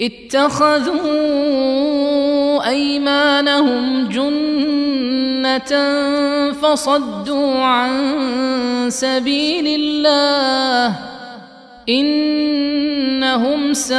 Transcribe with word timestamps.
اتخذوا 0.00 0.98
أيمانهم 2.68 4.08
جنة 4.08 5.72
فصدوا 6.52 7.54
عن 7.54 7.90
سبيل 8.90 9.66
الله 9.80 10.94
إنهم 11.88 13.72
ساء 13.74 13.98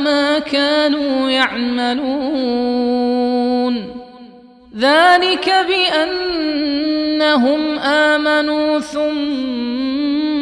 ما 0.00 0.38
كانوا 0.38 1.30
يعملون 1.30 2.12
ذلك 4.76 5.52
بأنهم 5.68 6.98
آمنوا 7.78 8.80
ثم 8.80 9.81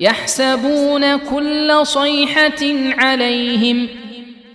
يحسبون 0.00 1.16
كل 1.16 1.80
صيحه 1.82 2.62
عليهم 2.98 3.88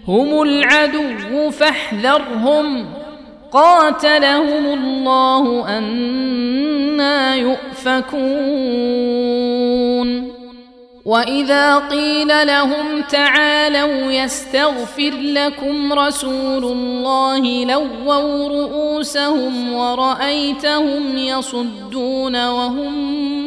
هم 0.08 0.42
العدو 0.42 1.50
فاحذرهم 1.52 2.86
قاتلهم 3.52 4.66
الله 4.66 5.78
أنا 5.78 7.36
يؤفكون 7.36 8.78
واذا 11.08 11.78
قيل 11.78 12.48
لهم 12.48 13.02
تعالوا 13.10 14.12
يستغفر 14.12 15.12
لكم 15.22 15.94
رسول 15.94 16.64
الله 16.66 17.66
لووا 17.66 18.48
رؤوسهم 18.48 19.74
ورايتهم 19.74 21.18
يصدون 21.18 22.48
وهم 22.48 23.47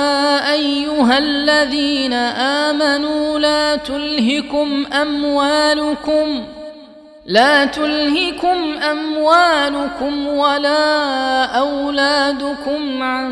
أيها 1.01 1.17
الذين 1.17 2.13
آمنوا 2.13 3.39
لا 3.39 3.75
تلهكم 3.75 4.85
أموالكم 4.93 6.43
لا 7.25 7.65
تلهكم 7.65 8.77
أموالكم 8.91 10.27
ولا 10.27 11.45
أولادكم 11.45 13.03
عن 13.03 13.31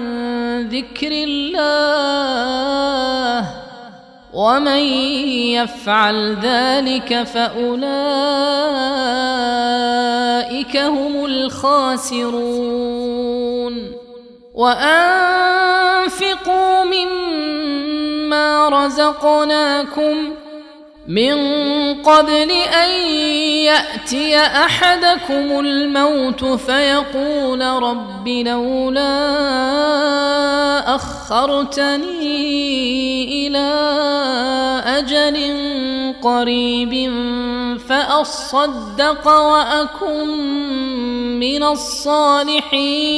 ذكر 0.69 1.12
الله 1.12 1.50
ومن 4.34 4.84
يفعل 5.53 6.38
ذلك 6.41 7.24
فأولئك 7.24 7.88
هم 10.78 11.25
الخاسرون. 11.25 12.69
وأنفقوا 14.59 15.80
مما 16.84 17.59
رزقناكم 18.69 20.34
من 21.07 21.35
قبل 22.03 22.52
أن 22.52 22.90
يأتي 23.66 24.38
أحدكم 24.38 25.59
الموت 25.59 26.46
فيقول 26.46 27.62
رب 27.62 28.28
لولا 28.28 29.16
أخرتني 30.96 32.28
إلى 33.47 33.69
أجل 34.86 35.38
قريب 36.22 37.12
فأصدق 37.90 39.28
وأكن 39.28 40.28
من 41.40 41.63
الصالحين. 41.63 43.09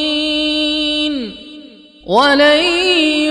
ولن 2.07 3.30